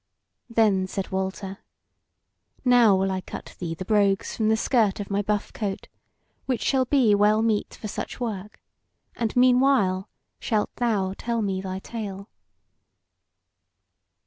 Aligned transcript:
Then 0.49 0.87
said 0.87 1.11
Walter: 1.11 1.59
"Now 2.65 2.95
will 2.95 3.11
I 3.11 3.21
cut 3.21 3.55
thee 3.59 3.75
the 3.75 3.85
brogues 3.85 4.35
from 4.35 4.49
the 4.49 4.57
skirt 4.57 4.99
of 4.99 5.11
my 5.11 5.21
buff 5.21 5.53
coat, 5.53 5.87
which 6.47 6.63
shall 6.63 6.85
be 6.85 7.13
well 7.13 7.43
meet 7.43 7.75
for 7.75 7.87
such 7.87 8.19
work; 8.19 8.59
and 9.15 9.35
meanwhile 9.35 10.09
shalt 10.39 10.75
thou 10.77 11.13
tell 11.15 11.43
me 11.43 11.61
thy 11.61 11.77
tale." 11.77 12.31